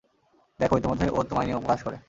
[0.59, 1.97] দেখো, ইতোমধ্যেই ও তোমায় নিয়ে উপহাস করে।